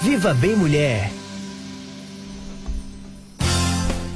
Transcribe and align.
Viva 0.00 0.32
Bem 0.32 0.56
Mulher. 0.56 1.10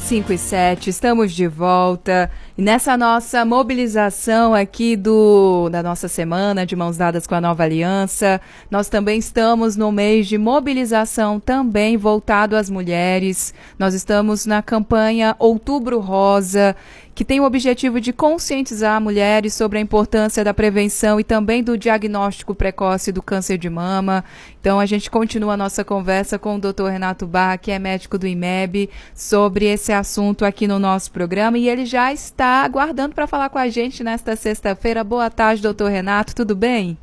5 0.08 0.32
e 0.32 0.38
7, 0.38 0.88
estamos 0.88 1.34
de 1.34 1.46
volta. 1.46 2.30
E 2.56 2.62
nessa 2.62 2.96
nossa 2.96 3.44
mobilização 3.44 4.54
aqui 4.54 4.96
do 4.96 5.68
da 5.68 5.82
nossa 5.82 6.08
semana 6.08 6.64
de 6.64 6.74
mãos 6.74 6.96
dadas 6.96 7.26
com 7.26 7.34
a 7.34 7.42
nova 7.42 7.62
aliança, 7.62 8.40
nós 8.70 8.88
também 8.88 9.18
estamos 9.18 9.76
no 9.76 9.92
mês 9.92 10.26
de 10.26 10.38
mobilização 10.38 11.38
também 11.38 11.98
voltado 11.98 12.56
às 12.56 12.70
mulheres. 12.70 13.52
Nós 13.78 13.92
estamos 13.92 14.46
na 14.46 14.62
campanha 14.62 15.36
Outubro 15.38 16.00
Rosa, 16.00 16.74
que 17.18 17.24
tem 17.24 17.40
o 17.40 17.44
objetivo 17.44 18.00
de 18.00 18.12
conscientizar 18.12 19.00
mulheres 19.00 19.52
sobre 19.52 19.76
a 19.76 19.80
importância 19.80 20.44
da 20.44 20.54
prevenção 20.54 21.18
e 21.18 21.24
também 21.24 21.64
do 21.64 21.76
diagnóstico 21.76 22.54
precoce 22.54 23.10
do 23.10 23.20
câncer 23.20 23.58
de 23.58 23.68
mama. 23.68 24.24
Então 24.60 24.78
a 24.78 24.86
gente 24.86 25.10
continua 25.10 25.54
a 25.54 25.56
nossa 25.56 25.84
conversa 25.84 26.38
com 26.38 26.54
o 26.54 26.60
Dr. 26.60 26.84
Renato 26.84 27.26
Barra, 27.26 27.58
que 27.58 27.72
é 27.72 27.78
médico 27.80 28.18
do 28.18 28.28
IMEB, 28.28 28.88
sobre 29.16 29.64
esse 29.64 29.92
assunto 29.92 30.44
aqui 30.44 30.68
no 30.68 30.78
nosso 30.78 31.10
programa 31.10 31.58
e 31.58 31.68
ele 31.68 31.86
já 31.86 32.12
está 32.12 32.62
aguardando 32.62 33.16
para 33.16 33.26
falar 33.26 33.48
com 33.48 33.58
a 33.58 33.68
gente 33.68 34.04
nesta 34.04 34.36
sexta-feira. 34.36 35.02
Boa 35.02 35.28
tarde, 35.28 35.60
doutor 35.60 35.90
Renato, 35.90 36.36
tudo 36.36 36.54
bem? 36.54 36.96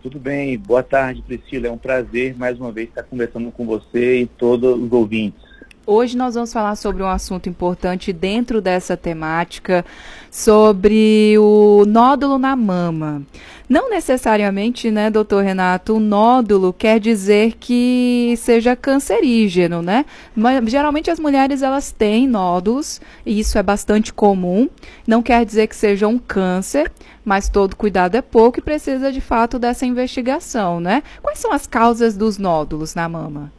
Tudo 0.00 0.20
bem, 0.20 0.56
boa 0.56 0.84
tarde, 0.84 1.22
Priscila. 1.22 1.66
É 1.66 1.70
um 1.72 1.76
prazer 1.76 2.38
mais 2.38 2.56
uma 2.60 2.70
vez 2.70 2.88
estar 2.88 3.02
conversando 3.02 3.50
com 3.50 3.66
você 3.66 4.20
e 4.20 4.26
todos 4.26 4.80
os 4.80 4.92
ouvintes. 4.92 5.49
Hoje 5.86 6.16
nós 6.16 6.34
vamos 6.34 6.52
falar 6.52 6.76
sobre 6.76 7.02
um 7.02 7.08
assunto 7.08 7.48
importante 7.48 8.12
dentro 8.12 8.60
dessa 8.60 8.98
temática, 8.98 9.84
sobre 10.30 11.34
o 11.38 11.84
nódulo 11.86 12.38
na 12.38 12.54
mama. 12.54 13.22
Não 13.66 13.88
necessariamente, 13.88 14.90
né, 14.90 15.10
doutor 15.10 15.42
Renato, 15.42 15.94
o 15.96 16.00
nódulo 16.00 16.72
quer 16.72 17.00
dizer 17.00 17.54
que 17.58 18.34
seja 18.36 18.76
cancerígeno, 18.76 19.80
né? 19.80 20.04
Mas, 20.36 20.62
geralmente 20.70 21.10
as 21.10 21.18
mulheres 21.18 21.62
elas 21.62 21.90
têm 21.90 22.28
nódulos, 22.28 23.00
e 23.24 23.40
isso 23.40 23.56
é 23.56 23.62
bastante 23.62 24.12
comum. 24.12 24.68
Não 25.06 25.22
quer 25.22 25.46
dizer 25.46 25.66
que 25.66 25.74
seja 25.74 26.06
um 26.06 26.18
câncer, 26.18 26.92
mas 27.24 27.48
todo 27.48 27.74
cuidado 27.74 28.16
é 28.16 28.22
pouco 28.22 28.58
e 28.58 28.62
precisa 28.62 29.10
de 29.10 29.20
fato 29.20 29.58
dessa 29.58 29.86
investigação, 29.86 30.78
né? 30.78 31.02
Quais 31.22 31.38
são 31.38 31.52
as 31.52 31.66
causas 31.66 32.16
dos 32.16 32.36
nódulos 32.36 32.94
na 32.94 33.08
mama? 33.08 33.50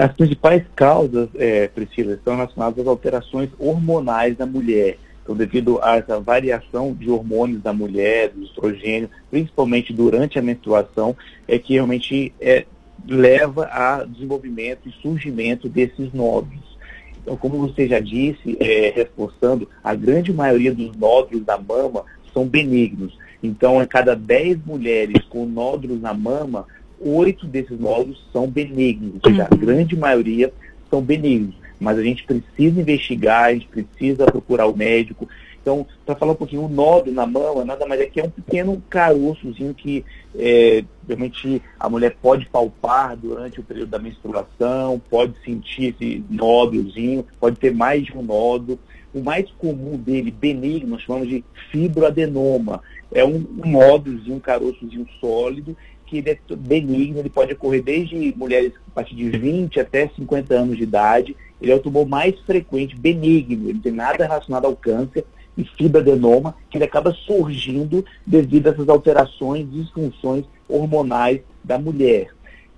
As 0.00 0.14
principais 0.14 0.62
causas, 0.74 1.28
é, 1.34 1.68
Priscila, 1.68 2.14
estão 2.14 2.34
relacionadas 2.34 2.78
às 2.78 2.86
alterações 2.86 3.50
hormonais 3.58 4.34
da 4.34 4.46
mulher. 4.46 4.96
Então, 5.22 5.36
devido 5.36 5.78
a 5.82 5.96
essa 5.96 6.18
variação 6.18 6.94
de 6.94 7.10
hormônios 7.10 7.62
da 7.62 7.70
mulher, 7.70 8.30
do 8.30 8.42
estrogênio, 8.42 9.10
principalmente 9.30 9.92
durante 9.92 10.38
a 10.38 10.42
menstruação, 10.42 11.14
é 11.46 11.58
que 11.58 11.74
realmente 11.74 12.32
é, 12.40 12.64
leva 13.06 13.66
a 13.66 14.02
desenvolvimento 14.04 14.88
e 14.88 15.02
surgimento 15.02 15.68
desses 15.68 16.10
nódulos. 16.14 16.78
Então, 17.20 17.36
como 17.36 17.58
você 17.58 17.86
já 17.86 18.00
disse, 18.00 18.56
é, 18.58 18.94
reforçando, 18.96 19.68
a 19.84 19.94
grande 19.94 20.32
maioria 20.32 20.72
dos 20.74 20.96
nódulos 20.96 21.44
da 21.44 21.58
mama 21.58 22.06
são 22.32 22.46
benignos. 22.46 23.18
Então, 23.42 23.78
a 23.78 23.86
cada 23.86 24.16
10 24.16 24.64
mulheres 24.64 25.22
com 25.28 25.44
nódulos 25.44 26.00
na 26.00 26.14
mama, 26.14 26.66
oito 27.00 27.46
desses 27.46 27.78
nódulos 27.78 28.22
são 28.32 28.46
benignos, 28.46 29.14
ou 29.14 29.30
seja, 29.30 29.48
a 29.50 29.54
uhum. 29.54 29.60
grande 29.60 29.96
maioria 29.96 30.52
são 30.90 31.00
benignos. 31.00 31.54
Mas 31.80 31.98
a 31.98 32.02
gente 32.02 32.24
precisa 32.24 32.80
investigar, 32.80 33.44
a 33.44 33.54
gente 33.54 33.68
precisa 33.68 34.26
procurar 34.26 34.66
o 34.66 34.76
médico. 34.76 35.26
Então, 35.62 35.86
para 36.04 36.14
falar 36.14 36.32
um 36.32 36.36
pouquinho, 36.36 36.64
o 36.64 36.68
nódulo 36.68 37.14
na 37.14 37.26
mama 37.26 37.64
nada 37.64 37.86
mais 37.86 38.00
é 38.00 38.06
que 38.06 38.20
é 38.20 38.24
um 38.24 38.30
pequeno 38.30 38.82
caroçozinho 38.88 39.74
que 39.74 40.04
é, 40.34 40.84
realmente 41.06 41.62
a 41.78 41.88
mulher 41.88 42.16
pode 42.20 42.46
palpar 42.46 43.16
durante 43.16 43.60
o 43.60 43.62
período 43.62 43.90
da 43.90 43.98
menstruação, 43.98 45.00
pode 45.10 45.34
sentir 45.44 45.94
esse 45.94 46.22
nódulozinho, 46.30 47.26
pode 47.38 47.56
ter 47.56 47.74
mais 47.74 48.04
de 48.04 48.16
um 48.16 48.22
nódulo. 48.22 48.78
O 49.12 49.20
mais 49.20 49.50
comum 49.58 49.96
dele, 49.96 50.30
benigno, 50.30 50.90
nós 50.90 51.02
chamamos 51.02 51.28
de 51.28 51.44
fibroadenoma. 51.70 52.80
É 53.12 53.24
um, 53.24 53.44
um 53.64 53.70
nódulozinho, 53.72 54.36
um 54.36 54.40
caroçozinho 54.40 55.06
sólido 55.20 55.76
que 56.10 56.18
ele 56.18 56.30
é 56.30 56.38
benigno, 56.56 57.20
ele 57.20 57.30
pode 57.30 57.52
ocorrer 57.52 57.82
desde 57.82 58.34
mulheres 58.36 58.72
a 58.88 58.94
partir 58.96 59.14
de 59.14 59.30
20 59.30 59.78
até 59.78 60.08
50 60.08 60.52
anos 60.52 60.76
de 60.76 60.82
idade. 60.82 61.36
Ele 61.62 61.70
é 61.70 61.74
o 61.74 61.80
tumor 61.80 62.06
mais 62.06 62.36
frequente, 62.40 62.96
benigno, 62.96 63.66
ele 63.66 63.74
não 63.74 63.80
tem 63.80 63.92
nada 63.92 64.24
relacionado 64.24 64.64
ao 64.64 64.74
câncer 64.74 65.24
e 65.56 65.64
fibroadenoma, 65.64 66.56
que 66.68 66.78
ele 66.78 66.84
acaba 66.84 67.12
surgindo 67.12 68.04
devido 68.26 68.66
a 68.66 68.70
essas 68.70 68.88
alterações, 68.88 69.70
disfunções 69.70 70.44
hormonais 70.68 71.40
da 71.62 71.78
mulher. 71.78 72.30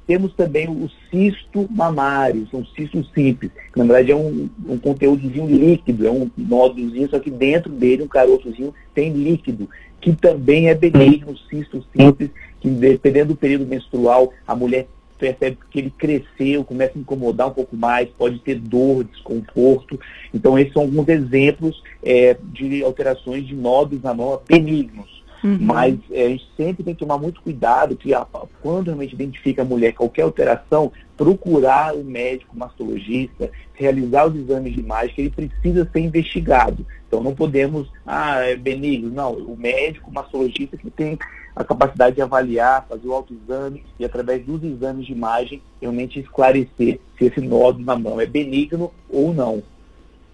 Temos 0.07 0.35
também 0.35 0.69
o 0.69 0.91
cisto 1.11 1.67
mamário, 1.71 2.47
são 2.51 2.67
cistos 2.67 3.11
simples, 3.15 3.51
que 3.73 3.79
na 3.79 3.85
verdade 3.85 4.13
é 4.13 4.17
um, 4.17 4.51
um 4.69 4.77
conteúdozinho 4.77 5.47
líquido, 5.47 6.07
é 6.07 6.11
um 6.11 6.29
nódulozinho, 6.37 7.09
só 7.09 7.19
que 7.19 7.31
dentro 7.31 7.71
dele, 7.71 8.03
um 8.03 8.09
caroçozinho, 8.09 8.75
tem 8.93 9.13
líquido, 9.13 9.69
que 10.01 10.13
também 10.13 10.69
é 10.69 10.75
benigno, 10.75 11.39
cisto 11.49 11.85
simples, 11.97 12.31
que 12.63 12.71
dependendo 12.71 13.35
do 13.35 13.37
período 13.37 13.67
menstrual, 13.67 14.33
a 14.47 14.55
mulher 14.55 14.87
percebe 15.19 15.59
que 15.71 15.79
ele 15.81 15.91
cresceu, 15.91 16.65
começa 16.65 16.97
a 16.97 17.01
incomodar 17.01 17.49
um 17.49 17.53
pouco 17.53 17.77
mais, 17.77 18.09
pode 18.11 18.39
ter 18.39 18.57
dor, 18.59 19.05
desconforto. 19.05 19.99
Então, 20.33 20.59
esses 20.59 20.73
são 20.73 20.83
alguns 20.83 21.09
exemplos 21.09 21.83
é, 22.03 22.37
de 22.53 22.83
alterações 22.83 23.47
de 23.47 23.55
nódulos 23.55 24.03
na 24.03 24.15
mão 24.15 24.41
benignos. 24.49 25.23
Uhum. 25.45 25.59
Mas 25.61 25.99
é, 26.11 26.27
a 26.27 26.29
gente 26.29 26.49
sempre 26.57 26.85
tem 26.85 26.95
que 26.95 27.01
tomar 27.01 27.19
muito 27.19 27.41
cuidado 27.43 27.97
que 27.97 28.15
a, 28.15 28.25
quando 28.61 28.87
realmente 28.87 29.15
identifica 29.15 29.63
a 29.63 29.65
mulher 29.65 29.93
qualquer 29.93 30.23
alteração, 30.23 30.93
procurar 31.17 31.95
o 31.95 32.05
médico 32.05 32.57
mastologista, 32.57 33.51
realizar 33.75 34.29
os 34.29 34.37
exames 34.37 34.73
de 34.73 34.81
imagem, 34.81 35.15
que 35.15 35.21
ele 35.21 35.31
precisa 35.31 35.89
ser 35.93 36.01
investigado. 36.01 36.87
Então 37.07 37.23
não 37.23 37.35
podemos, 37.35 37.89
ah, 38.07 38.39
é 38.41 38.57
benigno. 38.57 39.11
Não, 39.11 39.33
o 39.33 39.57
médico 39.57 40.13
mastologista 40.13 40.77
que 40.77 40.91
tem 40.91 41.19
a 41.55 41.65
capacidade 41.65 42.17
de 42.17 42.23
avaliar, 42.23 42.87
fazer 42.89 43.07
o 43.07 43.13
autoexame 43.13 43.85
e 43.99 44.05
através 44.05 44.45
dos 44.45 44.63
exames 44.63 45.07
de 45.07 45.13
imagem 45.13 45.63
realmente 45.81 46.19
esclarecer 46.19 46.99
se 47.19 47.25
esse 47.25 47.41
nódulo 47.41 47.85
na 47.85 47.97
mão 47.97 48.21
é 48.21 48.27
benigno 48.27 48.93
ou 49.09 49.35
não. 49.35 49.63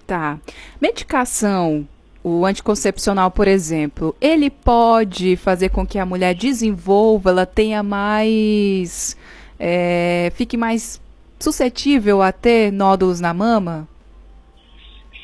Tá. 0.06 0.38
Medicação 0.80 1.86
o 2.22 2.44
anticoncepcional, 2.44 3.30
por 3.30 3.48
exemplo, 3.48 4.14
ele 4.20 4.50
pode 4.50 5.36
fazer 5.36 5.70
com 5.70 5.86
que 5.86 5.98
a 5.98 6.06
mulher 6.06 6.34
desenvolva, 6.34 7.30
ela 7.30 7.46
tenha 7.46 7.82
mais. 7.82 9.16
É, 9.58 10.30
fique 10.34 10.56
mais 10.56 11.00
suscetível 11.38 12.20
a 12.20 12.32
ter 12.32 12.72
nódulos 12.72 13.20
na 13.20 13.32
mama? 13.32 13.88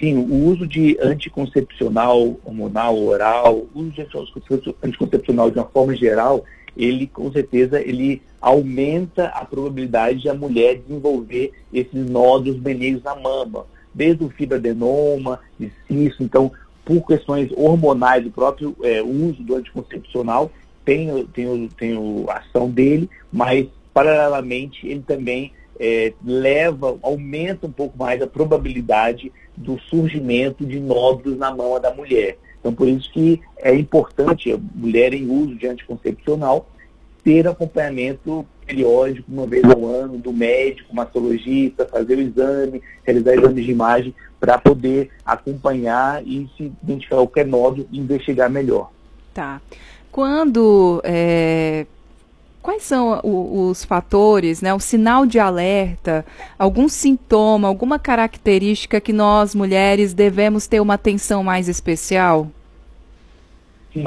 Sim, 0.05 0.19
o 0.19 0.51
uso 0.51 0.67
de 0.67 0.99
anticoncepcional 1.01 2.37
hormonal 2.45 3.03
oral, 3.03 3.67
o 3.75 3.81
uso 3.81 3.91
de 3.93 4.07
anticoncepcional 4.83 5.51
de 5.51 5.59
uma 5.59 5.65
forma 5.65 5.97
geral, 5.97 6.45
ele 6.77 7.07
com 7.07 7.33
certeza 7.33 7.81
ele 7.81 8.21
aumenta 8.39 9.29
a 9.29 9.47
probabilidade 9.47 10.21
de 10.21 10.29
a 10.29 10.35
mulher 10.35 10.77
desenvolver 10.77 11.53
esses 11.73 12.11
nódulos 12.11 12.61
benignos 12.61 13.03
na 13.03 13.15
mama, 13.17 13.65
desde 13.95 14.23
o 14.23 14.29
fibroadenoma, 14.29 15.41
de 15.59 15.73
cisto, 15.89 16.23
então 16.23 16.53
por 16.85 17.07
questões 17.07 17.51
hormonais, 17.57 18.27
o 18.27 18.31
próprio 18.31 18.77
é, 18.83 19.03
uso 19.03 19.43
do 19.43 19.57
anticoncepcional 19.57 20.53
tem, 20.85 21.25
tem, 21.29 21.67
tem 21.79 21.97
a 22.29 22.41
ação 22.41 22.69
dele, 22.69 23.09
mas 23.33 23.67
paralelamente 23.95 24.87
ele 24.87 25.01
também 25.01 25.51
é, 25.81 26.13
leva, 26.23 26.99
aumenta 27.03 27.67
um 27.67 27.73
pouco 27.73 27.97
mais 27.97 28.21
a 28.21 28.27
probabilidade 28.27 29.33
do 29.57 29.79
surgimento 29.89 30.65
de 30.65 30.81
nódulos 30.81 31.39
na 31.39 31.55
mama 31.55 31.79
da 31.81 31.93
mulher. 31.93 32.39
Então, 32.61 32.73
por 32.73 32.89
isso 32.89 33.11
que 33.13 33.41
é 33.59 33.75
importante 33.75 34.53
a 34.53 34.59
mulher 34.75 35.13
em 35.13 35.29
uso 35.29 35.55
de 35.55 35.67
anticoncepcional 35.67 36.69
ter 37.23 37.47
acompanhamento 37.47 38.47
periódico, 38.67 39.31
uma 39.31 39.47
vez 39.47 39.65
ao 39.65 39.85
ano, 39.87 40.19
do 40.19 40.33
médico, 40.33 40.95
mastologista, 40.95 41.87
fazer 41.87 42.17
o 42.17 42.21
exame, 42.21 42.83
realizar 43.03 43.35
exames 43.35 43.65
de 43.65 43.71
imagem, 43.71 44.15
para 44.41 44.59
poder 44.59 45.11
acompanhar 45.25 46.27
e 46.27 46.49
se 46.57 46.73
identificar 46.83 47.17
qualquer 47.17 47.47
nódulo 47.47 47.87
e 47.91 47.99
investigar 47.99 48.51
melhor. 48.51 48.91
Tá. 49.33 49.61
Quando. 50.11 51.01
É, 51.05 51.87
quais 52.65 52.83
são 52.83 53.21
os 53.23 53.85
fatores, 53.85 54.63
né, 54.63 54.73
o 54.73 54.81
sinal 54.81 55.27
de 55.27 55.39
alerta, 55.39 56.25
algum 56.59 56.89
sintoma, 56.89 57.69
alguma 57.69 57.99
característica 57.99 59.03
que 59.03 59.13
nós 59.13 59.55
mulheres 59.55 60.15
devemos 60.15 60.67
ter 60.67 60.81
uma 60.81 60.95
atenção 60.95 61.45
mais 61.45 61.69
especial? 61.69 62.49
Sim, 63.93 64.03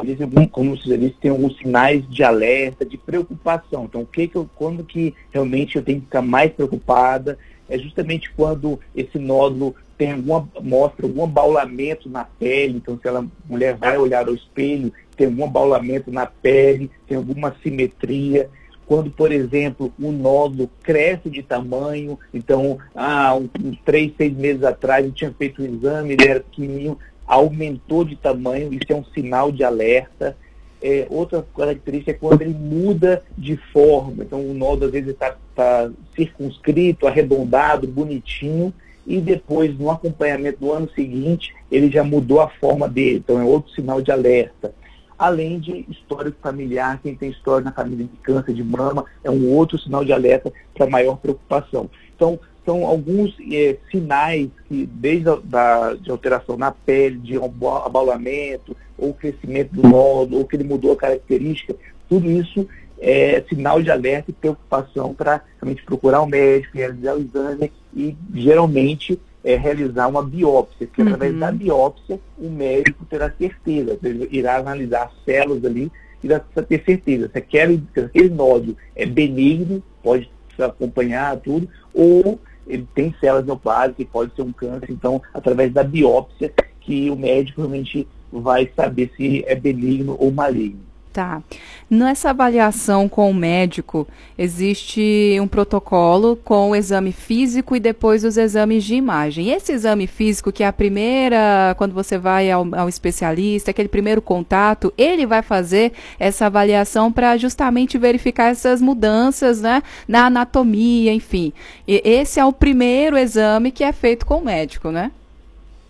como 0.52 0.76
você 0.76 0.98
disse, 0.98 1.16
tem 1.22 1.30
alguns 1.30 1.56
sinais 1.60 2.04
de 2.10 2.24
alerta, 2.24 2.84
de 2.84 2.98
preocupação. 2.98 3.86
Então, 3.86 4.02
o 4.02 4.08
que, 4.08 4.28
que 4.28 4.36
eu, 4.36 4.50
quando 4.56 4.84
que 4.84 5.14
realmente 5.32 5.76
eu 5.76 5.84
tenho 5.84 6.00
que 6.00 6.06
ficar 6.06 6.24
mais 6.24 6.52
preocupada 6.52 7.38
é 7.70 7.78
justamente 7.78 8.32
quando 8.36 8.80
esse 8.96 9.20
nódulo 9.20 9.76
tem 9.98 10.14
alguma, 10.14 10.48
mostra 10.62 11.06
algum 11.06 11.24
abaulamento 11.24 12.10
na 12.10 12.24
pele, 12.24 12.78
então 12.78 13.00
se 13.02 13.08
ela, 13.08 13.22
a 13.22 13.52
mulher 13.52 13.76
vai 13.76 13.98
olhar 13.98 14.28
ao 14.28 14.36
espelho, 14.36 14.94
tem 15.16 15.28
algum 15.28 15.46
abaulamento 15.46 16.12
na 16.12 16.26
pele, 16.26 16.92
tem 17.08 17.18
alguma 17.18 17.56
simetria, 17.64 18.50
quando, 18.88 19.12
por 19.12 19.34
exemplo, 19.34 19.94
o 20.00 20.12
nódulo 20.12 20.70
cresce 20.82 21.30
de 21.30 21.44
tamanho. 21.44 22.18
Então, 22.34 22.80
há 22.96 23.36
um, 23.36 23.50
três, 23.84 24.14
seis 24.16 24.34
meses 24.34 24.64
atrás 24.64 25.06
eu 25.06 25.12
tinha 25.12 25.34
feito 25.38 25.62
um 25.62 25.66
exame, 25.66 26.14
ele 26.14 26.28
era 26.28 26.40
pequenininho, 26.40 26.98
aumentou 27.26 28.06
de 28.06 28.16
tamanho, 28.16 28.74
isso 28.74 28.90
é 28.90 28.96
um 28.96 29.04
sinal 29.14 29.52
de 29.52 29.64
alerta. 29.64 30.38
É, 30.82 31.06
outra 31.10 31.46
característica 31.56 32.12
é 32.12 32.14
quando 32.14 32.44
ele 32.44 32.54
muda 32.54 33.24
de 33.38 33.58
forma. 33.74 34.24
Então, 34.24 34.40
o 34.40 34.54
nódulo 34.54 34.86
às 34.86 34.92
vezes 34.92 35.10
está 35.10 35.36
tá 35.54 35.92
circunscrito, 36.16 37.08
arredondado, 37.08 37.88
bonitinho, 37.88 38.74
e 39.08 39.22
depois, 39.22 39.76
no 39.80 39.90
acompanhamento 39.90 40.60
do 40.60 40.72
ano 40.72 40.90
seguinte, 40.94 41.56
ele 41.72 41.90
já 41.90 42.04
mudou 42.04 42.42
a 42.42 42.50
forma 42.50 42.88
dele. 42.88 43.24
Então, 43.24 43.40
é 43.40 43.44
outro 43.44 43.72
sinal 43.72 44.02
de 44.02 44.12
alerta 44.12 44.74
além 45.18 45.60
de 45.60 45.86
histórico 45.90 46.38
familiar, 46.42 47.00
quem 47.02 47.16
tem 47.16 47.32
história 47.32 47.66
na 47.66 47.72
família 47.72 48.06
de 48.06 48.18
câncer 48.18 48.54
de 48.54 48.64
mama 48.64 49.06
é 49.24 49.32
um 49.32 49.50
outro 49.50 49.78
sinal 49.80 50.06
de 50.06 50.14
alerta 50.14 50.54
para 50.76 50.88
maior 50.88 51.18
preocupação. 51.18 51.90
Então, 52.16 52.40
são 52.64 52.86
alguns 52.86 53.36
é, 53.52 53.78
sinais 53.90 54.50
que, 54.68 54.86
desde 54.86 55.30
a 55.30 55.38
da, 55.44 55.94
de 55.96 56.12
alteração 56.12 56.58
na 56.58 56.72
pele, 56.72 57.18
de 57.18 57.38
abaulamento, 57.38 58.76
ou 58.98 59.14
crescimento 59.14 59.74
do 59.74 59.88
nódulo, 59.88 60.40
ou 60.40 60.46
que 60.46 60.56
ele 60.56 60.66
mudou 60.66 60.92
a 60.92 60.98
característica, 60.98 61.76
tudo 62.10 62.30
isso 62.30 62.68
é 63.00 63.44
sinal 63.48 63.82
de 63.82 63.92
alerta 63.92 64.32
e 64.32 64.34
preocupação 64.34 65.14
para 65.14 65.42
realmente 65.62 65.84
procurar 65.84 66.22
um 66.22 66.28
médico, 66.28 66.78
realizar 66.78 67.16
o 67.16 67.22
exame 67.22 67.72
e, 67.96 68.16
geralmente, 68.34 69.20
é, 69.44 69.56
realizar 69.56 70.08
uma 70.08 70.24
biópsia, 70.24 70.88
que 70.88 71.02
uhum. 71.02 71.08
através 71.08 71.40
da 71.40 71.52
biópsia 71.52 72.20
o 72.38 72.50
médico 72.50 73.06
terá 73.06 73.32
certeza, 73.32 73.98
ele 74.04 74.28
irá 74.32 74.58
analisar 74.58 75.06
as 75.06 75.24
células 75.24 75.64
ali 75.64 75.92
e 76.24 76.28
irá 76.28 76.40
ter 76.40 76.84
certeza 76.84 77.30
se 77.32 77.38
aquele, 77.38 77.84
se 77.94 78.00
aquele 78.00 78.30
nódulo 78.30 78.76
é 78.96 79.06
benigno, 79.06 79.82
pode 80.04 80.30
acompanhar 80.60 81.38
tudo, 81.38 81.70
ou 81.94 82.40
ele 82.68 82.88
tem 82.94 83.16
células 83.22 83.46
neoplásias, 83.46 84.08
pode 84.12 84.36
ser 84.36 84.42
um 84.42 84.52
câncer, 84.52 84.92
então 84.92 85.22
através 85.34 85.72
da 85.72 85.84
biópsia 85.84 86.52
que 86.82 87.10
o 87.10 87.16
médico 87.16 87.62
realmente 87.62 88.08
vai 88.32 88.70
saber 88.76 89.12
se 89.16 89.44
é 89.48 89.56
benigno 89.56 90.16
ou 90.20 90.32
maligno. 90.32 90.87
Tá. 91.18 91.42
Nessa 91.90 92.30
avaliação 92.30 93.10
com 93.10 93.32
o 93.32 93.34
médico, 93.34 94.08
existe 94.38 95.36
um 95.42 95.48
protocolo 95.48 96.36
com 96.36 96.70
o 96.70 96.76
exame 96.76 97.12
físico 97.12 97.76
e 97.76 97.80
depois 97.80 98.24
os 98.24 98.38
exames 98.38 98.84
de 98.84 98.94
imagem. 98.94 99.50
Esse 99.50 99.72
exame 99.72 100.06
físico, 100.06 100.52
que 100.52 100.62
é 100.62 100.68
a 100.68 100.72
primeira, 100.72 101.74
quando 101.76 101.94
você 101.94 102.20
vai 102.20 102.52
ao, 102.52 102.68
ao 102.76 102.88
especialista, 102.88 103.72
aquele 103.72 103.90
primeiro 103.90 104.22
contato, 104.22 104.94
ele 104.96 105.26
vai 105.26 105.42
fazer 105.42 105.92
essa 106.20 106.46
avaliação 106.46 107.12
para 107.12 107.36
justamente 107.36 107.98
verificar 107.98 108.52
essas 108.52 108.80
mudanças 108.80 109.60
né, 109.60 109.82
na 110.08 110.28
anatomia, 110.28 111.12
enfim. 111.12 111.52
E 111.88 112.00
esse 112.06 112.40
é 112.40 112.46
o 112.46 112.54
primeiro 112.54 113.18
exame 113.18 113.72
que 113.72 113.84
é 113.84 113.92
feito 113.92 114.24
com 114.24 114.38
o 114.38 114.46
médico, 114.46 114.92
né? 114.92 115.12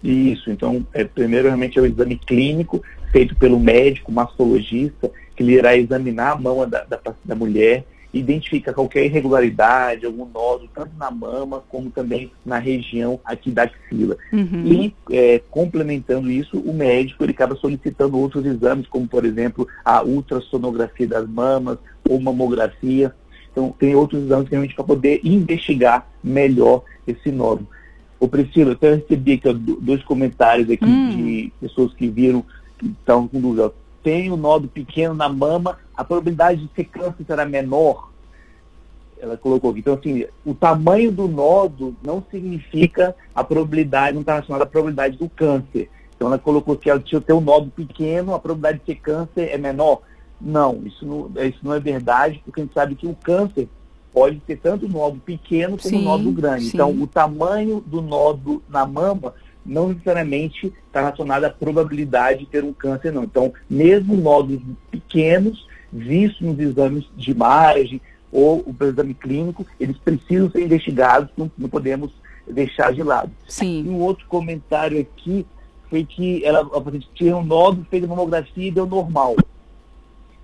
Isso, 0.01 0.49
então, 0.49 0.85
é, 0.93 1.03
primeiro 1.03 1.47
realmente 1.47 1.77
é 1.77 1.81
o 1.81 1.85
exame 1.85 2.15
clínico, 2.17 2.81
feito 3.17 3.35
pelo 3.35 3.59
médico, 3.59 4.11
mastologista, 4.11 5.09
que 5.35 5.41
ele 5.41 5.53
irá 5.53 5.75
examinar 5.75 6.33
a 6.33 6.35
mama 6.35 6.67
da, 6.67 6.83
da, 6.83 6.99
da 7.25 7.35
mulher, 7.35 7.83
identificar 8.13 8.73
qualquer 8.73 9.05
irregularidade, 9.05 10.05
algum 10.05 10.25
nódulo, 10.25 10.69
tanto 10.73 10.91
na 10.97 11.09
mama 11.09 11.63
como 11.67 11.89
também 11.89 12.31
na 12.45 12.59
região 12.59 13.19
aqui 13.25 13.49
da 13.49 13.63
axila. 13.63 14.17
Uhum. 14.31 14.65
E 14.65 14.93
é, 15.11 15.41
complementando 15.49 16.29
isso, 16.29 16.59
o 16.59 16.71
médico 16.71 17.23
ele 17.23 17.31
acaba 17.31 17.55
solicitando 17.55 18.19
outros 18.19 18.45
exames, 18.45 18.87
como 18.87 19.07
por 19.07 19.25
exemplo 19.25 19.67
a 19.83 20.03
ultrassonografia 20.03 21.07
das 21.07 21.27
mamas 21.27 21.79
ou 22.07 22.21
mamografia. 22.21 23.11
Então 23.51 23.73
tem 23.79 23.95
outros 23.95 24.25
exames 24.25 24.47
realmente 24.47 24.75
para 24.75 24.83
poder 24.83 25.21
investigar 25.23 26.07
melhor 26.23 26.83
esse 27.07 27.31
nódulo. 27.31 27.67
Ô 28.19 28.27
Priscila, 28.27 28.71
eu 28.71 28.73
até 28.73 28.95
recebi 28.95 29.33
aqui 29.33 29.51
dois 29.53 30.03
comentários 30.03 30.69
aqui 30.69 30.85
hum. 30.85 31.09
de 31.09 31.51
pessoas 31.59 31.93
que 31.93 32.07
viram 32.07 32.45
então, 32.83 33.27
com 33.27 33.39
dúvida, 33.39 33.73
tem 34.03 34.31
um 34.31 34.37
nódulo 34.37 34.69
pequeno 34.69 35.13
na 35.13 35.27
mama, 35.27 35.77
a 35.95 36.03
probabilidade 36.03 36.61
de 36.61 36.69
ser 36.75 36.85
câncer 36.85 37.25
será 37.25 37.45
menor. 37.45 38.09
Ela 39.19 39.35
colocou 39.35 39.71
aqui. 39.71 39.79
Então, 39.79 39.95
assim, 39.95 40.25
o 40.45 40.53
tamanho 40.53 41.11
do 41.11 41.27
nódulo 41.27 41.95
não 42.03 42.23
significa 42.29 43.15
a 43.33 43.43
probabilidade, 43.43 44.13
não 44.13 44.21
está 44.21 44.33
relacionada 44.33 44.63
à 44.63 44.67
probabilidade 44.67 45.17
do 45.17 45.27
câncer. 45.27 45.89
Então, 46.15 46.27
ela 46.27 46.37
colocou 46.37 46.75
que 46.75 46.89
ela 46.89 46.99
tinha 46.99 47.19
ter 47.19 47.33
um 47.33 47.41
nódulo 47.41 47.71
pequeno, 47.71 48.33
a 48.33 48.39
probabilidade 48.39 48.79
de 48.79 48.85
ser 48.85 48.99
câncer 49.01 49.49
é 49.51 49.57
menor. 49.57 50.01
Não, 50.39 50.83
isso 50.85 51.05
não, 51.05 51.31
isso 51.43 51.59
não 51.63 51.73
é 51.73 51.79
verdade, 51.79 52.41
porque 52.45 52.61
a 52.61 52.63
gente 52.63 52.73
sabe 52.73 52.95
que 52.95 53.07
o 53.07 53.15
câncer 53.15 53.67
pode 54.13 54.39
ter 54.39 54.57
tanto 54.57 54.85
um 54.85 54.89
nódulo 54.89 55.21
pequeno 55.21 55.77
como 55.77 55.89
sim, 55.89 55.97
um 55.97 56.03
nódulo 56.03 56.31
grande. 56.31 56.65
Sim. 56.65 56.71
Então, 56.73 56.91
o 56.91 57.07
tamanho 57.07 57.83
do 57.85 58.01
nódulo 58.01 58.63
na 58.69 58.85
mama 58.85 59.33
não 59.67 59.89
necessariamente 59.89 60.73
está 60.87 61.01
relacionada 61.01 61.47
à 61.47 61.49
probabilidade 61.49 62.39
de 62.39 62.45
ter 62.45 62.63
um 62.63 62.73
câncer, 62.73 63.11
não. 63.11 63.23
Então, 63.23 63.53
mesmo 63.69 64.15
nódulos 64.15 64.61
pequenos, 64.89 65.67
vistos 65.91 66.41
nos 66.41 66.59
exames 66.59 67.05
de 67.15 67.31
imagem 67.31 68.01
ou 68.31 68.63
o 68.65 68.83
exame 68.83 69.13
clínico, 69.13 69.65
eles 69.79 69.97
precisam 69.97 70.49
ser 70.49 70.63
investigados, 70.63 71.29
não, 71.37 71.51
não 71.57 71.69
podemos 71.69 72.11
deixar 72.47 72.93
de 72.93 73.03
lado. 73.03 73.31
Sim. 73.47 73.83
E 73.85 73.89
um 73.89 73.99
outro 73.99 74.25
comentário 74.27 74.99
aqui 74.99 75.45
foi 75.89 76.03
que 76.03 76.43
ela, 76.45 76.61
a 76.61 76.81
paciente 76.81 77.09
tinha 77.13 77.35
um 77.35 77.43
nódulo, 77.43 77.85
fez 77.89 78.03
a 78.03 78.07
mamografia 78.07 78.67
e 78.67 78.71
deu 78.71 78.85
normal. 78.85 79.35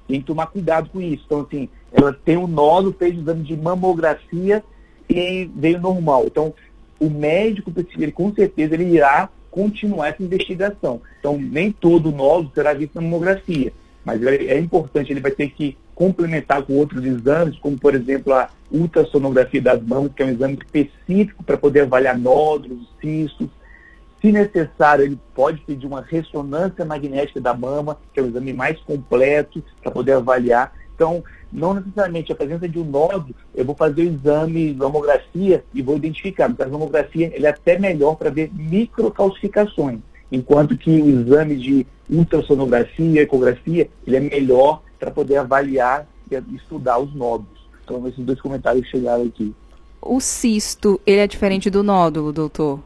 Tem 0.08 0.20
que 0.20 0.25
tomar 0.25 0.48
cuidado 0.48 0.90
com 0.90 1.02
isso. 1.02 1.24
Então, 1.25 1.42
assim, 1.42 1.70
ela 1.92 2.14
tem 2.14 2.38
um 2.38 2.48
nódulo, 2.48 2.96
fez 2.98 3.16
o 3.16 3.22
exame 3.22 3.44
de 3.44 3.56
mamografia 3.56 4.64
e 5.10 5.50
veio 5.56 5.80
normal. 5.80 6.25
Então, 6.28 6.54
o 7.00 7.10
médico, 7.10 7.72
ele, 7.98 8.12
com 8.12 8.34
certeza, 8.34 8.74
ele 8.74 8.86
irá 8.86 9.30
continuar 9.51 10.10
essa 10.10 10.24
investigação. 10.24 11.01
Então, 11.19 11.38
nem 11.38 11.72
todo 11.72 12.12
nódulo 12.12 12.51
será 12.54 12.74
visto 12.74 12.95
na 12.95 13.01
mamografia, 13.01 13.72
mas 14.04 14.22
é 14.24 14.57
importante, 14.60 15.12
ele 15.12 15.19
vai 15.22 15.31
ter 15.31 15.50
que 15.50 15.78
complementar 15.95 16.63
com 16.63 16.74
outros 16.74 17.06
exames, 17.06 17.57
como, 17.60 17.78
por 17.78 17.94
exemplo, 17.94 18.34
a 18.34 18.50
ultrassonografia 18.72 19.62
das 19.62 19.81
mamas, 19.84 20.12
que 20.16 20.24
é 20.24 20.25
um 20.25 20.30
exame 20.30 20.57
específico 20.63 21.44
para 21.44 21.57
poder 21.57 21.81
avaliar 21.81 22.18
nódulos, 22.18 22.88
cistos. 23.00 23.48
Se 24.19 24.31
necessário, 24.31 25.06
ele 25.06 25.19
pode 25.36 25.62
pedir 25.62 25.86
uma 25.86 26.01
ressonância 26.01 26.84
magnética 26.84 27.39
da 27.39 27.54
mama, 27.54 27.98
que 28.13 28.19
é 28.19 28.24
o 28.24 28.28
exame 28.28 28.54
mais 28.54 28.80
completo 28.80 29.63
para 29.81 29.92
poder 29.92 30.13
avaliar. 30.13 30.74
Então, 30.95 31.24
não 31.51 31.74
necessariamente 31.74 32.31
a 32.31 32.36
presença 32.36 32.68
de 32.68 32.80
um 32.80 32.84
nódulo, 32.84 33.36
eu 33.56 33.65
vou 33.65 33.75
fazer 33.75 34.01
o 34.01 34.13
exame 34.13 34.74
de 34.74 34.79
mamografia 34.79 35.63
e 35.74 35.82
vou 35.82 35.96
identificar. 35.96 36.48
Porque 36.50 36.63
a 36.63 36.67
mamografia 36.67 37.32
ele 37.34 37.46
é 37.46 37.50
até 37.50 37.77
melhor 37.77 38.15
para 38.15 38.29
ver 38.29 38.51
microcalcificações, 38.53 40.00
enquanto 40.32 40.77
que 40.77 40.89
o 40.89 41.10
exame 41.10 41.56
de 41.56 41.88
ultrassonografia, 42.10 43.22
ecografia, 43.22 43.89
ele 44.06 44.17
é 44.17 44.20
melhor 44.20 44.82
para 45.00 45.12
poder 45.12 45.38
avaliar 45.38 46.08
e 46.32 46.56
estudar 46.56 47.00
os 47.00 47.13
nódulos. 47.13 47.67
Então, 47.84 48.08
esses 48.08 48.24
dois 48.24 48.39
comentários 48.39 48.88
chegaram 48.88 49.24
aqui. 49.24 49.53
O 50.01 50.20
cisto, 50.20 51.00
ele 51.06 51.20
é 51.20 51.27
diferente 51.27 51.70
do 51.70 51.84
nódulo, 51.84 52.32
doutor? 52.32 52.79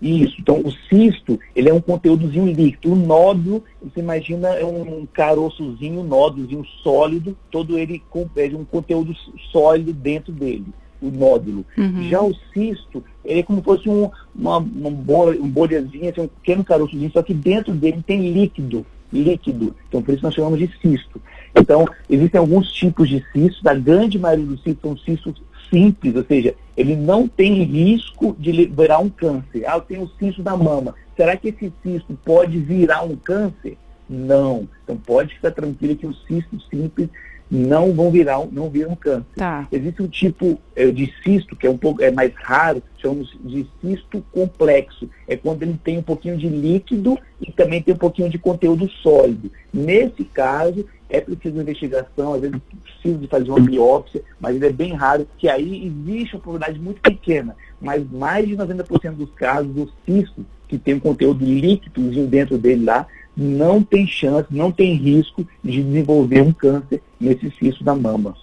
Isso. 0.00 0.36
Então, 0.40 0.60
o 0.60 0.72
cisto, 0.88 1.38
ele 1.54 1.68
é 1.68 1.74
um 1.74 1.80
conteúdozinho 1.80 2.46
líquido. 2.46 2.92
O 2.92 2.96
nódulo, 2.96 3.62
você 3.82 4.00
imagina, 4.00 4.48
é 4.48 4.64
um 4.64 5.06
caroçozinho, 5.12 6.02
nódulozinho 6.02 6.64
sólido, 6.82 7.36
todo 7.50 7.78
ele 7.78 8.02
com 8.08 8.28
é 8.36 8.46
um 8.46 8.64
conteúdo 8.64 9.14
sólido 9.52 9.92
dentro 9.92 10.32
dele, 10.32 10.66
o 11.02 11.10
nódulo. 11.10 11.66
Uhum. 11.76 12.08
Já 12.08 12.22
o 12.22 12.34
cisto, 12.52 13.04
ele 13.24 13.40
é 13.40 13.42
como 13.42 13.58
se 13.58 13.64
fosse 13.64 13.88
um, 13.88 14.10
uma, 14.34 14.56
uma 14.56 14.90
bolha, 14.90 15.40
um 15.40 15.48
bolhazinho, 15.48 16.08
assim, 16.08 16.22
um 16.22 16.28
pequeno 16.28 16.64
caroçozinho, 16.64 17.10
só 17.12 17.22
que 17.22 17.34
dentro 17.34 17.74
dele 17.74 18.02
tem 18.06 18.32
líquido, 18.32 18.86
líquido. 19.12 19.74
Então, 19.88 20.02
por 20.02 20.14
isso 20.14 20.22
nós 20.22 20.34
chamamos 20.34 20.58
de 20.58 20.70
cisto. 20.80 21.20
Então, 21.54 21.86
existem 22.08 22.38
alguns 22.38 22.72
tipos 22.72 23.08
de 23.08 23.22
cistos, 23.32 23.66
a 23.66 23.74
grande 23.74 24.18
maioria 24.18 24.46
dos 24.46 24.62
cistos 24.62 24.80
são 24.82 24.96
cistos 24.96 25.42
simples, 25.70 26.14
ou 26.16 26.24
seja, 26.24 26.54
ele 26.76 26.96
não 26.96 27.28
tem 27.28 27.62
risco 27.62 28.36
de 28.38 28.66
virar 28.66 28.98
um 28.98 29.08
câncer. 29.08 29.64
Ah, 29.66 29.76
eu 29.76 29.80
tenho 29.80 30.02
um 30.02 30.08
cisto 30.18 30.42
da 30.42 30.56
mama. 30.56 30.94
Será 31.16 31.36
que 31.36 31.48
esse 31.48 31.72
cisto 31.82 32.18
pode 32.24 32.58
virar 32.58 33.02
um 33.02 33.16
câncer? 33.16 33.76
Não. 34.08 34.68
Então 34.82 34.96
pode 34.96 35.34
ficar 35.34 35.52
tranquilo 35.52 35.96
que 35.96 36.06
os 36.06 36.24
cistos 36.26 36.66
simples 36.68 37.08
não 37.50 37.92
vão 37.92 38.10
virar, 38.10 38.46
não 38.52 38.70
viram 38.70 38.94
câncer. 38.94 39.26
Tá. 39.34 39.66
Existe 39.72 40.02
um 40.02 40.06
tipo 40.06 40.60
é, 40.76 40.90
de 40.90 41.12
cisto 41.24 41.56
que 41.56 41.66
é 41.66 41.70
um 41.70 41.76
pouco 41.76 42.02
é 42.02 42.10
mais 42.10 42.32
raro, 42.36 42.82
chamamos 42.98 43.36
de 43.44 43.66
cisto 43.80 44.24
complexo. 44.30 45.08
É 45.26 45.36
quando 45.36 45.62
ele 45.62 45.78
tem 45.82 45.98
um 45.98 46.02
pouquinho 46.02 46.36
de 46.36 46.48
líquido 46.48 47.18
e 47.40 47.50
também 47.50 47.82
tem 47.82 47.92
um 47.92 47.98
pouquinho 47.98 48.30
de 48.30 48.38
conteúdo 48.38 48.88
sólido. 48.88 49.50
Nesse 49.72 50.24
caso, 50.24 50.86
é 51.08 51.20
preciso 51.20 51.60
investigação, 51.60 52.34
às 52.34 52.40
vezes 52.40 52.56
precisa 52.84 53.18
de 53.18 53.26
fazer 53.26 53.50
uma 53.50 53.60
biópsia, 53.60 54.22
mas 54.38 54.54
ele 54.54 54.66
é 54.66 54.72
bem 54.72 54.94
raro, 54.94 55.26
que 55.36 55.48
aí 55.48 55.86
existe 55.86 56.36
uma 56.36 56.42
probabilidade 56.42 56.78
muito 56.78 57.00
pequena, 57.00 57.56
mas 57.80 58.08
mais 58.10 58.46
de 58.46 58.56
90% 58.56 59.14
dos 59.14 59.30
casos, 59.32 59.76
o 59.76 59.90
cisto, 60.06 60.46
que 60.68 60.78
tem 60.78 60.94
um 60.94 61.00
conteúdo 61.00 61.44
líquido 61.44 62.00
dentro 62.28 62.56
dele 62.56 62.84
lá, 62.84 63.06
não 63.40 63.82
tem 63.82 64.06
chance, 64.06 64.46
não 64.50 64.70
tem 64.70 64.94
risco 64.94 65.46
de 65.64 65.82
desenvolver 65.82 66.42
um 66.42 66.52
câncer 66.52 67.02
nesse 67.18 67.50
cisto 67.58 67.82
da 67.82 67.94
mama. 67.94 68.36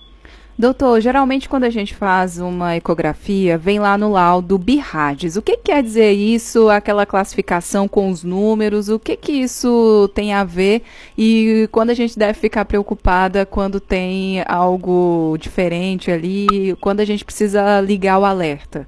Doutor, 0.59 0.99
geralmente 0.99 1.47
quando 1.47 1.65
a 1.65 1.69
gente 1.69 1.93
faz 1.93 2.39
uma 2.39 2.75
ecografia, 2.75 3.59
vem 3.59 3.77
lá 3.77 3.95
no 3.95 4.11
laudo 4.11 4.57
BIRADS. 4.57 5.35
O 5.35 5.41
que, 5.43 5.55
que 5.55 5.65
quer 5.65 5.83
dizer 5.83 6.13
isso, 6.13 6.67
aquela 6.67 7.05
classificação 7.05 7.87
com 7.87 8.09
os 8.09 8.23
números? 8.23 8.89
O 8.89 8.97
que, 8.97 9.15
que 9.15 9.33
isso 9.33 10.09
tem 10.15 10.33
a 10.33 10.43
ver? 10.43 10.81
E 11.15 11.69
quando 11.71 11.91
a 11.91 11.93
gente 11.93 12.17
deve 12.17 12.33
ficar 12.33 12.65
preocupada 12.65 13.45
quando 13.45 13.79
tem 13.79 14.41
algo 14.47 15.37
diferente 15.39 16.09
ali, 16.09 16.47
quando 16.81 17.01
a 17.01 17.05
gente 17.05 17.23
precisa 17.23 17.79
ligar 17.79 18.17
o 18.17 18.25
alerta? 18.25 18.87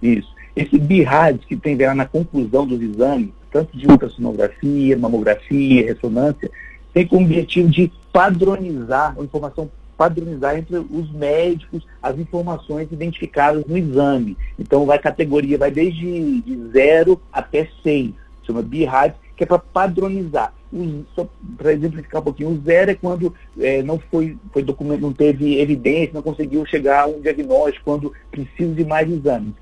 Isso. 0.00 0.32
Esse 0.54 0.78
BIRADS 0.78 1.44
que 1.46 1.56
tem 1.56 1.76
lá 1.76 1.96
na 1.96 2.06
conclusão 2.06 2.64
dos 2.64 2.80
exames, 2.80 3.30
tanto 3.50 3.76
de 3.76 3.86
ultrassonografia, 3.86 4.96
mamografia, 4.96 5.86
ressonância, 5.86 6.50
tem 6.92 7.06
como 7.06 7.24
objetivo 7.24 7.68
de 7.68 7.92
padronizar 8.12 9.14
a 9.18 9.22
informação 9.22 9.70
padronizar 9.96 10.56
entre 10.56 10.78
os 10.78 11.12
médicos 11.12 11.86
as 12.02 12.18
informações 12.18 12.90
identificadas 12.90 13.66
no 13.66 13.76
exame. 13.76 14.34
Então, 14.58 14.86
vai 14.86 14.98
categoria, 14.98 15.58
vai 15.58 15.70
desde 15.70 16.40
de 16.40 16.70
0 16.72 17.20
até 17.30 17.68
6, 17.82 18.12
chama 18.42 18.62
BIRAD, 18.62 19.14
que 19.36 19.44
é 19.44 19.46
para 19.46 19.58
padronizar. 19.58 20.54
Só 21.14 21.28
para 21.56 21.72
exemplificar 21.72 22.20
um 22.20 22.24
pouquinho, 22.24 22.50
o 22.50 22.60
zero 22.62 22.92
é 22.92 22.94
quando 22.94 23.34
é, 23.58 23.82
não 23.82 23.98
foi, 24.10 24.38
foi 24.52 24.62
documento, 24.62 25.00
não 25.00 25.12
teve 25.12 25.60
evidência, 25.60 26.14
não 26.14 26.22
conseguiu 26.22 26.64
chegar 26.64 27.02
a 27.02 27.06
um 27.06 27.20
diagnóstico, 27.20 27.84
quando 27.84 28.12
precisa 28.30 28.72
de 28.72 28.84
mais 28.84 29.10
exames. 29.10 29.52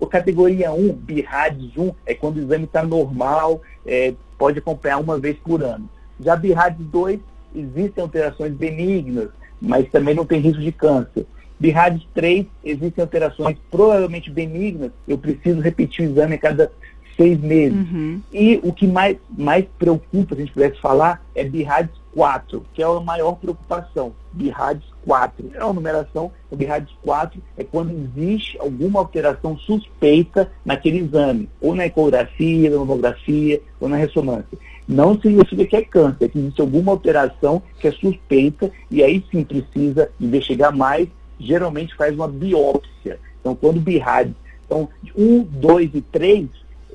O 0.00 0.06
categoria 0.06 0.72
1, 0.72 0.92
BIRADS 0.92 1.76
1, 1.76 1.92
é 2.06 2.14
quando 2.14 2.36
o 2.36 2.40
exame 2.40 2.64
está 2.64 2.84
normal, 2.84 3.60
é, 3.84 4.14
pode 4.38 4.58
acompanhar 4.58 4.98
uma 4.98 5.18
vez 5.18 5.36
por 5.38 5.62
ano. 5.62 5.88
Já 6.20 6.36
BIRADS 6.36 6.78
2, 6.78 7.20
existem 7.54 8.02
alterações 8.02 8.52
benignas, 8.52 9.30
mas 9.60 9.88
também 9.90 10.14
não 10.14 10.24
tem 10.24 10.40
risco 10.40 10.62
de 10.62 10.72
câncer. 10.72 11.26
BIRADS 11.58 12.06
3, 12.14 12.46
existem 12.64 13.02
alterações 13.02 13.56
provavelmente 13.70 14.30
benignas, 14.30 14.92
eu 15.06 15.18
preciso 15.18 15.60
repetir 15.60 16.06
o 16.06 16.12
exame 16.12 16.34
a 16.36 16.38
cada 16.38 16.72
seis 17.16 17.38
meses. 17.40 17.76
Uhum. 17.76 18.20
E 18.32 18.60
o 18.62 18.72
que 18.72 18.86
mais, 18.86 19.16
mais 19.36 19.64
preocupa, 19.76 20.36
se 20.36 20.42
a 20.42 20.44
gente 20.44 20.54
pudesse 20.54 20.80
falar, 20.80 21.20
é 21.34 21.42
BIRADS 21.42 21.90
4, 22.14 22.64
que 22.74 22.82
é 22.82 22.86
a 22.86 23.00
maior 23.00 23.32
preocupação. 23.32 24.12
BIRADS 24.32 24.84
4. 25.04 25.50
É 25.54 25.64
uma 25.64 25.72
numeração, 25.72 26.30
o 26.50 26.56
BIRADS 26.56 26.92
4 27.02 27.40
é 27.56 27.64
quando 27.64 27.92
existe 27.92 28.58
alguma 28.58 29.00
alteração 29.00 29.56
suspeita 29.58 30.50
naquele 30.64 30.98
exame, 30.98 31.48
ou 31.60 31.74
na 31.74 31.86
ecografia, 31.86 32.70
na 32.70 32.78
mamografia, 32.78 33.60
ou 33.80 33.88
na 33.88 33.96
ressonância 33.96 34.58
não 34.88 35.20
significa 35.20 35.66
que 35.66 35.76
é 35.76 35.82
câncer, 35.82 36.24
é 36.24 36.28
que 36.28 36.38
existe 36.38 36.60
alguma 36.62 36.92
alteração 36.92 37.62
que 37.78 37.86
é 37.86 37.92
suspeita 37.92 38.72
e 38.90 39.02
aí 39.02 39.22
sim 39.30 39.44
precisa 39.44 40.10
investigar 40.18 40.74
mais, 40.74 41.08
geralmente 41.38 41.94
faz 41.94 42.14
uma 42.14 42.26
biópsia. 42.26 43.20
Então, 43.38 43.54
quando 43.54 43.80
BIRAD, 43.80 44.34
então, 44.64 44.88
1, 45.16 45.42
2 45.42 45.90
e 45.94 46.00
3 46.00 46.48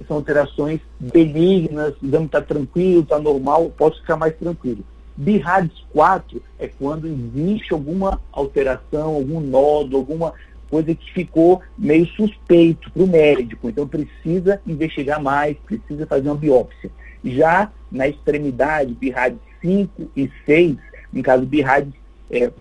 são 0.07 0.17
alterações 0.17 0.79
benignas, 0.99 1.93
o 2.01 2.05
exame 2.05 2.25
está 2.25 2.41
tranquilo, 2.41 3.01
está 3.01 3.19
normal, 3.19 3.71
posso 3.77 4.01
ficar 4.01 4.17
mais 4.17 4.35
tranquilo. 4.35 4.83
BIRADS 5.15 5.85
4 5.91 6.41
é 6.59 6.67
quando 6.67 7.07
existe 7.07 7.73
alguma 7.73 8.19
alteração, 8.31 9.15
algum 9.15 9.39
nódulo, 9.39 9.97
alguma 9.97 10.33
coisa 10.69 10.95
que 10.95 11.13
ficou 11.13 11.61
meio 11.77 12.07
suspeito 12.07 12.91
para 12.91 13.03
o 13.03 13.07
médico. 13.07 13.69
Então 13.69 13.87
precisa 13.87 14.59
investigar 14.65 15.21
mais, 15.21 15.55
precisa 15.57 16.07
fazer 16.07 16.29
uma 16.29 16.35
biópsia. 16.35 16.89
Já 17.23 17.71
na 17.91 18.07
extremidade, 18.07 18.93
BIRAD 18.93 19.37
5 19.61 20.11
e 20.17 20.29
6, 20.45 20.77
no 21.11 21.21
caso 21.21 21.45
BIRAD 21.45 21.93
é, 22.31 22.51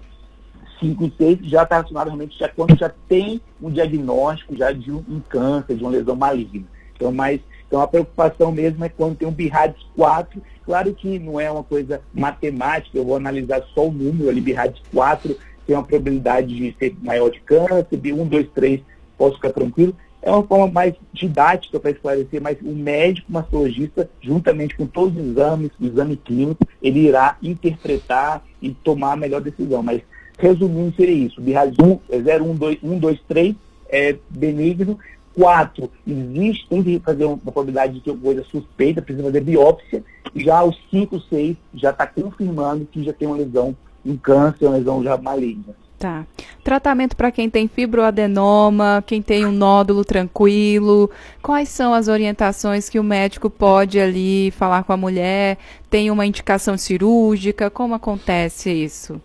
5 0.79 1.05
e 1.05 1.13
6, 1.17 1.39
já 1.49 1.63
está 1.63 1.77
relacionado 1.77 2.07
realmente 2.09 2.39
já 2.39 2.49
quando 2.49 2.79
já 2.79 2.91
tem 3.09 3.41
um 3.61 3.71
diagnóstico 3.71 4.57
já 4.57 4.73
de 4.73 4.93
um, 4.93 5.03
um 5.09 5.21
câncer, 5.21 5.77
de 5.77 5.83
uma 5.83 5.91
lesão 5.91 6.15
maligna. 6.15 6.67
Então, 6.95 7.11
mas, 7.11 7.41
então 7.73 7.81
a 7.81 7.89
preocupação 7.89 8.53
mesmo 8.53 8.85
é 8.85 8.91
quando 8.91 9.17
tem 9.17 9.27
um 9.27 9.33
BIRAD 9.33 9.75
4, 9.97 10.43
claro 10.63 10.93
que 10.93 11.19
não 11.19 11.41
é 11.41 11.51
uma 11.51 11.65
coisa 11.65 12.03
matemática, 12.13 12.99
eu 12.99 13.05
vou 13.07 13.17
analisar 13.17 13.63
só 13.75 13.89
o 13.89 13.91
número 13.91 14.29
ali, 14.29 14.43
BIRAD 14.43 14.83
4 14.93 15.35
tem 15.67 15.75
uma 15.75 15.83
probabilidade 15.83 16.55
de 16.55 16.77
ser 16.79 16.95
maior 17.01 17.31
de 17.31 17.41
câncer, 17.41 17.87
B1, 17.91 18.29
2, 18.29 18.49
3, 18.55 18.81
posso 19.17 19.37
ficar 19.37 19.53
tranquilo, 19.55 19.97
é 20.21 20.31
uma 20.31 20.43
forma 20.43 20.67
mais 20.67 20.95
didática 21.15 21.81
para 21.81 21.93
esclarecer, 21.93 22.43
mas 22.43 22.59
o 22.61 22.75
médico 22.75 23.33
mastologista, 23.33 24.11
juntamente 24.21 24.77
com 24.77 24.87
todos 24.87 25.17
os 25.17 25.31
exames, 25.31 25.71
o 25.81 25.87
exame 25.87 26.17
clínico, 26.19 26.69
ele 26.83 27.09
irá 27.09 27.39
interpretar 27.43 28.45
e 28.61 28.73
tomar 28.73 29.15
a 29.15 29.17
melhor 29.17 29.41
decisão. 29.41 29.83
Mas, 29.83 30.03
resumindo, 30.39 30.95
seria 30.95 31.27
isso. 31.27 31.41
BIRAS 31.41 31.75
1, 31.77 32.23
0, 32.23 32.45
1, 32.45 32.55
2, 32.55 32.79
1, 32.83 32.99
2, 32.99 33.21
3 33.27 33.57
é 33.89 34.17
benigno. 34.31 34.99
4, 35.35 35.91
existe, 36.07 36.69
tem 36.69 36.83
que 36.83 36.99
fazer 37.01 37.25
uma 37.25 37.39
probabilidade 37.39 37.95
de 37.95 38.01
ter 38.01 38.17
coisa 38.17 38.45
suspeita, 38.45 39.03
precisa 39.03 39.27
fazer 39.27 39.41
biópsia. 39.41 40.05
Já 40.35 40.63
o 40.63 40.73
5, 40.91 41.21
6 41.29 41.57
já 41.75 41.91
está 41.91 42.07
confirmando 42.07 42.87
que 42.87 43.03
já 43.03 43.13
tem 43.13 43.29
uma 43.29 43.37
lesão, 43.37 43.77
um 44.05 44.17
câncer, 44.17 44.67
uma 44.67 44.77
lesão 44.77 45.03
já 45.03 45.17
maligna. 45.17 45.75
Tá. 46.03 46.27
Tratamento 46.65 47.15
para 47.15 47.31
quem 47.31 47.49
tem 47.49 47.69
fibroadenoma, 47.69 49.05
quem 49.07 49.23
tem 49.23 49.47
um 49.47 49.53
nódulo 49.53 50.05
tranquilo. 50.05 51.09
Quais 51.41 51.69
são 51.69 51.95
as 51.95 52.09
orientações 52.09 52.89
que 52.89 52.99
o 52.99 53.05
médico 53.05 53.49
pode 53.49 54.01
ali 54.01 54.51
falar 54.51 54.83
com 54.83 54.93
a 54.93 54.97
mulher? 54.97 55.59
Tem 55.89 56.11
uma 56.11 56.27
indicação 56.27 56.77
cirúrgica? 56.77 57.71
Como 57.71 57.95
acontece 57.95 58.69
isso? 58.69 59.21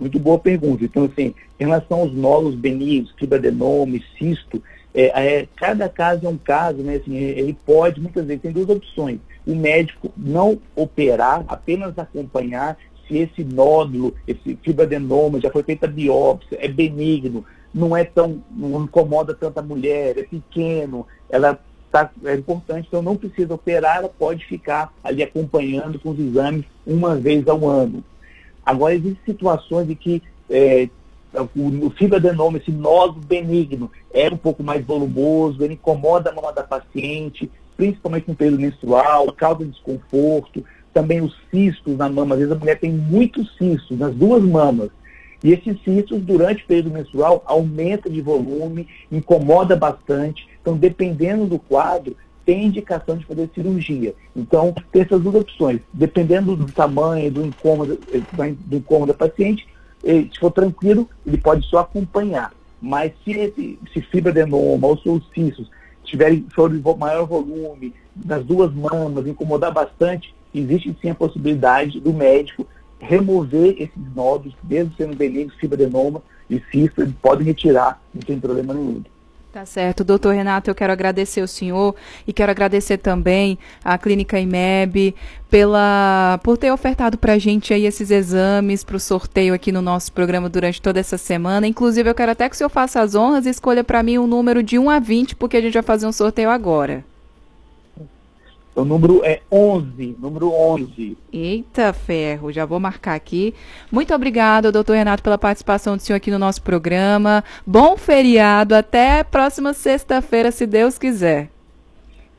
Muito 0.00 0.18
boa 0.18 0.38
pergunta. 0.38 0.84
Então, 0.84 1.04
assim, 1.04 1.34
em 1.60 1.64
relação 1.64 2.00
aos 2.00 2.14
nódulos 2.14 2.54
benignos, 2.54 3.12
fibroadenoma, 3.18 3.98
cisto, 4.16 4.62
é, 4.94 5.36
é, 5.36 5.48
cada 5.56 5.88
caso 5.88 6.26
é 6.26 6.28
um 6.28 6.38
caso, 6.38 6.78
né? 6.78 6.96
Assim, 6.96 7.14
ele 7.16 7.56
pode, 7.66 8.00
muitas 8.00 8.26
vezes, 8.26 8.42
tem 8.42 8.52
duas 8.52 8.68
opções. 8.68 9.18
O 9.46 9.54
médico 9.54 10.12
não 10.16 10.58
operar, 10.74 11.44
apenas 11.48 11.98
acompanhar 11.98 12.76
se 13.06 13.18
esse 13.18 13.42
nódulo, 13.42 14.14
esse 14.26 14.58
fibroadenoma, 14.62 15.40
já 15.40 15.50
foi 15.50 15.62
feita 15.62 15.86
biópsia, 15.86 16.58
é 16.60 16.68
benigno, 16.68 17.44
não 17.72 17.96
é 17.96 18.04
tão, 18.04 18.42
não 18.50 18.84
incomoda 18.84 19.34
tanta 19.34 19.62
mulher, 19.62 20.18
é 20.18 20.22
pequeno, 20.24 21.06
ela 21.30 21.58
tá, 21.90 22.10
é 22.24 22.34
importante, 22.34 22.86
então 22.88 23.02
não 23.02 23.16
precisa 23.16 23.54
operar, 23.54 23.96
ela 23.98 24.08
pode 24.08 24.44
ficar 24.44 24.92
ali 25.02 25.22
acompanhando 25.22 25.98
com 25.98 26.10
os 26.10 26.18
exames 26.18 26.64
uma 26.86 27.16
vez 27.16 27.46
ao 27.48 27.66
ano. 27.66 28.04
Agora, 28.64 28.94
existem 28.94 29.22
situações 29.24 29.88
em 29.88 29.94
que 29.94 30.22
é, 30.50 30.88
o, 31.34 31.86
o 31.86 31.90
fibroadenoma, 31.90 32.58
esse 32.58 32.70
nódulo 32.70 33.24
benigno, 33.24 33.90
é 34.12 34.28
um 34.28 34.36
pouco 34.36 34.62
mais 34.62 34.84
volumoso, 34.84 35.62
ele 35.62 35.74
incomoda 35.74 36.30
a 36.30 36.34
mama 36.34 36.52
da 36.52 36.62
paciente, 36.62 37.50
principalmente 37.76 38.28
no 38.28 38.34
período 38.34 38.60
menstrual, 38.60 39.32
causa 39.32 39.64
desconforto, 39.64 40.64
também 40.92 41.20
os 41.20 41.36
cistos 41.50 41.96
na 41.96 42.08
mama. 42.08 42.34
Às 42.34 42.40
vezes 42.40 42.56
a 42.56 42.58
mulher 42.58 42.78
tem 42.78 42.90
muitos 42.90 43.56
cistos 43.56 43.98
nas 43.98 44.14
duas 44.14 44.42
mamas. 44.42 44.90
E 45.42 45.52
esses 45.52 45.80
cistos, 45.84 46.20
durante 46.22 46.64
o 46.64 46.66
período 46.66 46.90
menstrual, 46.90 47.42
aumenta 47.46 48.10
de 48.10 48.20
volume, 48.20 48.88
incomoda 49.10 49.76
bastante. 49.76 50.48
Então, 50.60 50.76
dependendo 50.76 51.46
do 51.46 51.58
quadro, 51.58 52.16
tem 52.44 52.64
indicação 52.64 53.16
de 53.16 53.24
fazer 53.24 53.48
cirurgia. 53.54 54.14
Então, 54.34 54.74
tem 54.90 55.02
essas 55.02 55.20
duas 55.20 55.36
opções. 55.36 55.80
Dependendo 55.92 56.56
do 56.56 56.72
tamanho, 56.72 57.30
do 57.30 57.46
incômodo, 57.46 58.00
do 58.66 58.76
incômodo 58.76 59.12
da 59.12 59.18
paciente, 59.18 59.68
se 60.32 60.38
for 60.38 60.50
tranquilo, 60.50 61.08
ele 61.26 61.36
pode 61.36 61.66
só 61.66 61.80
acompanhar. 61.80 62.52
Mas 62.80 63.12
se 63.24 63.32
esse 63.32 63.78
se 63.92 64.00
fibroadenoma 64.00 64.86
ou 64.86 64.96
cistos 65.34 65.68
tiverem 66.04 66.40
de 66.40 66.98
maior 66.98 67.26
volume, 67.26 67.92
das 68.14 68.44
duas 68.44 68.72
mamas, 68.72 69.26
incomodar 69.26 69.72
bastante, 69.72 70.34
existe 70.54 70.96
sim 71.00 71.10
a 71.10 71.14
possibilidade 71.14 72.00
do 72.00 72.12
médico 72.12 72.66
remover 73.00 73.74
esses 73.78 74.14
nódulos, 74.14 74.56
mesmo 74.64 74.92
sendo 74.96 75.14
benignos, 75.14 75.54
fibroadenoma 75.56 76.22
e 76.50 76.60
cisto, 76.70 77.02
eles 77.02 77.14
podem 77.22 77.46
retirar, 77.46 78.00
não 78.12 78.22
tem 78.22 78.40
problema 78.40 78.74
nenhum. 78.74 79.02
Tá 79.50 79.64
certo. 79.64 80.04
Doutor 80.04 80.34
Renato, 80.34 80.68
eu 80.68 80.74
quero 80.74 80.92
agradecer 80.92 81.40
o 81.40 81.48
senhor 81.48 81.94
e 82.26 82.34
quero 82.34 82.50
agradecer 82.50 82.98
também 82.98 83.58
à 83.82 83.96
Clínica 83.96 84.38
IMEB 84.38 85.14
pela, 85.48 86.38
por 86.42 86.58
ter 86.58 86.70
ofertado 86.70 87.16
para 87.16 87.32
a 87.32 87.38
gente 87.38 87.72
aí 87.72 87.86
esses 87.86 88.10
exames 88.10 88.84
para 88.84 88.96
o 88.96 89.00
sorteio 89.00 89.54
aqui 89.54 89.72
no 89.72 89.80
nosso 89.80 90.12
programa 90.12 90.50
durante 90.50 90.82
toda 90.82 91.00
essa 91.00 91.16
semana. 91.16 91.66
Inclusive, 91.66 92.10
eu 92.10 92.14
quero 92.14 92.32
até 92.32 92.46
que 92.46 92.54
o 92.54 92.58
senhor 92.58 92.68
faça 92.68 93.00
as 93.00 93.14
honras 93.14 93.46
e 93.46 93.50
escolha 93.50 93.82
para 93.82 94.02
mim 94.02 94.18
um 94.18 94.26
número 94.26 94.62
de 94.62 94.78
1 94.78 94.90
a 94.90 94.98
20, 94.98 95.34
porque 95.36 95.56
a 95.56 95.62
gente 95.62 95.74
vai 95.74 95.82
fazer 95.82 96.06
um 96.06 96.12
sorteio 96.12 96.50
agora. 96.50 97.02
O 98.78 98.84
número 98.84 99.24
é 99.24 99.40
11, 99.50 100.16
número 100.20 100.52
11. 100.52 101.18
Eita 101.32 101.92
ferro, 101.92 102.52
já 102.52 102.64
vou 102.64 102.78
marcar 102.78 103.14
aqui. 103.14 103.52
Muito 103.90 104.14
obrigada, 104.14 104.70
doutor 104.70 104.92
Renato, 104.92 105.20
pela 105.20 105.36
participação 105.36 105.96
do 105.96 106.00
senhor 106.00 106.16
aqui 106.16 106.30
no 106.30 106.38
nosso 106.38 106.62
programa. 106.62 107.42
Bom 107.66 107.96
feriado, 107.96 108.76
até 108.76 109.24
próxima 109.24 109.74
sexta-feira, 109.74 110.52
se 110.52 110.64
Deus 110.64 110.96
quiser. 110.96 111.50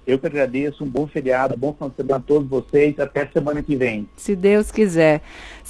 Eu 0.08 0.18
que 0.18 0.28
agradeço, 0.28 0.86
um 0.86 0.88
bom 0.88 1.06
feriado, 1.06 1.58
bom 1.58 1.74
final 1.74 1.90
de 1.90 1.98
semana 1.98 2.16
a 2.16 2.20
todos 2.22 2.48
vocês, 2.48 2.98
até 2.98 3.28
semana 3.28 3.62
que 3.62 3.76
vem. 3.76 4.08
Se 4.16 4.34
Deus 4.34 4.72
quiser. 4.72 5.22